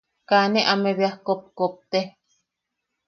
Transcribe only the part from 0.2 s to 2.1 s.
Kaa ne ame beaj kopkopte.